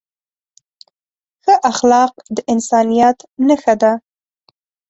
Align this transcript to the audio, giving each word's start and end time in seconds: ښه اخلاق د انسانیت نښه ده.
ښه 1.43 1.53
اخلاق 1.71 2.13
د 2.35 2.37
انسانیت 2.53 3.17
نښه 3.47 3.75
ده. 3.81 3.91